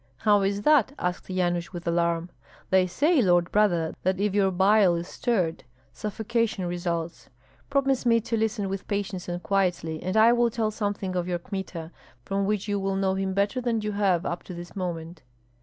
"How 0.17 0.41
is 0.41 0.63
that?" 0.63 0.93
asked 0.97 1.29
Yanush, 1.29 1.73
with 1.73 1.85
alarm. 1.87 2.31
"They 2.71 2.87
say, 2.87 3.21
lord 3.21 3.51
brother, 3.51 3.93
that 4.01 4.19
if 4.19 4.33
your 4.33 4.49
bile 4.49 4.95
is 4.95 5.07
stirred 5.07 5.63
suffocation 5.93 6.65
results. 6.65 7.29
Promise 7.69 8.07
me 8.07 8.19
to 8.21 8.35
listen 8.35 8.67
with 8.67 8.87
patience 8.87 9.29
and 9.29 9.43
quietly, 9.43 10.01
and 10.01 10.17
I 10.17 10.33
will 10.33 10.49
tell 10.49 10.71
something 10.71 11.15
of 11.15 11.27
your 11.27 11.37
Kmita, 11.37 11.91
from 12.25 12.47
which 12.47 12.67
you 12.67 12.79
will 12.79 12.95
know 12.95 13.13
him 13.13 13.35
better 13.35 13.61
than 13.61 13.81
you 13.81 13.91
have 13.91 14.25
up 14.25 14.41
to 14.45 14.55
this 14.55 14.75
moment." 14.75 15.21